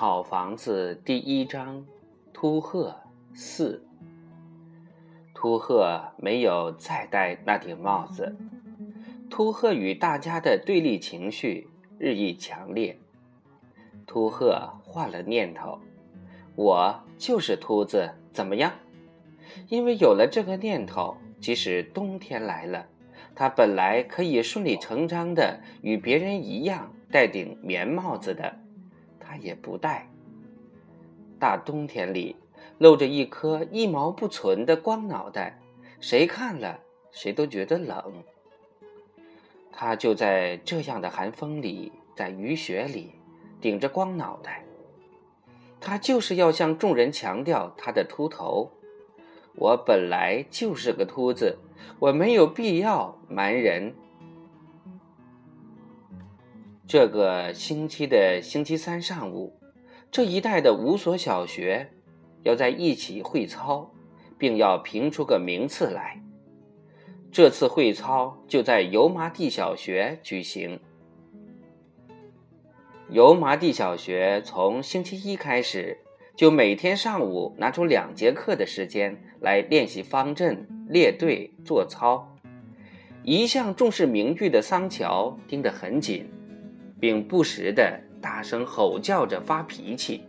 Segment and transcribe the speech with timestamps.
[0.00, 1.84] 草房子第一章：
[2.32, 2.94] 秃鹤
[3.34, 3.84] 四。
[5.34, 8.36] 秃鹤没有再戴那顶帽子。
[9.28, 11.68] 秃鹤与大家的对立情绪
[11.98, 12.96] 日益强烈。
[14.06, 15.80] 秃鹤换了念头：
[16.54, 18.72] 我就是秃子，怎么样？
[19.66, 22.86] 因为有了这个念头，即使冬天来了，
[23.34, 28.60] 他本来可以顺理成章的与别人一样戴顶棉帽子的。
[29.28, 30.08] 他也不戴。
[31.38, 32.34] 大冬天里，
[32.78, 35.60] 露着一颗一毛不存的光脑袋，
[36.00, 36.80] 谁看了
[37.12, 38.24] 谁都觉得冷。
[39.70, 43.12] 他就在这样的寒风里，在雨雪里，
[43.60, 44.64] 顶着光脑袋。
[45.78, 48.72] 他就是要向众人强调他的秃头。
[49.54, 51.58] 我本来就是个秃子，
[51.98, 53.94] 我没有必要瞒人。
[56.88, 59.60] 这个星期的星期三上午，
[60.10, 61.90] 这一带的五所小学
[62.44, 63.92] 要在一起会操，
[64.38, 66.18] 并要评出个名次来。
[67.30, 70.80] 这次会操就在油麻地小学举行。
[73.10, 75.98] 油麻地小学从星期一开始，
[76.34, 82.34] 就每天上午拿出两节课的时间来练习方阵、列队、做操。
[83.24, 86.26] 一向重视名誉的桑乔盯得很紧。
[87.00, 90.24] 并不时的大声吼叫着发脾气。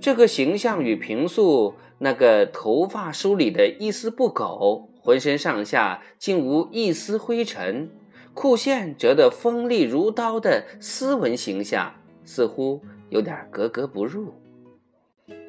[0.00, 7.90] 这个形象与平素那个头发梳理的一丝不苟、浑身上下竟无一丝灰尘、
[8.34, 14.34] 裤线折得锋利如刀的斯文形象，似乎有点格格不入。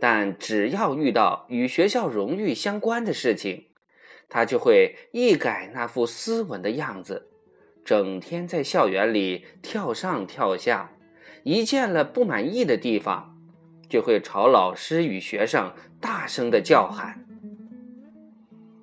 [0.00, 3.64] 但只要遇到与学校荣誉相关的事情，
[4.28, 7.26] 他就会一改那副斯文的样子。
[7.88, 10.90] 整天在校园里跳上跳下，
[11.42, 13.34] 一见了不满意的地方，
[13.88, 17.24] 就会朝老师与学生大声的叫喊。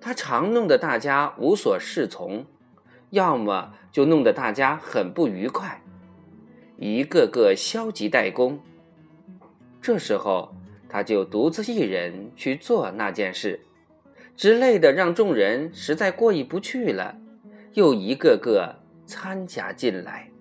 [0.00, 2.46] 他常弄得大家无所适从，
[3.10, 5.82] 要么就弄得大家很不愉快，
[6.78, 8.58] 一个个消极怠工。
[9.82, 10.56] 这时候，
[10.88, 13.60] 他就独自一人去做那件事，
[14.38, 17.18] 之类的，让众人实在过意不去了，
[17.74, 18.76] 又一个个。
[19.06, 20.35] 参加进来。